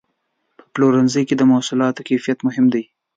په 0.57 0.63
پلورنځي 0.73 1.23
کې 1.27 1.35
د 1.37 1.41
محصولاتو 1.51 2.05
کیفیت 2.09 2.39
مهم 2.47 2.65
دی. 2.73 2.83